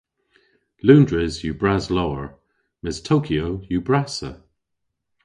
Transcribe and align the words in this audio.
Loundres 0.85 1.35
yw 1.45 1.55
bras 1.61 1.85
lowr 1.95 2.23
mes 2.83 2.97
Tokyo 3.09 3.45
yw 3.73 3.81
brassa! 3.87 4.31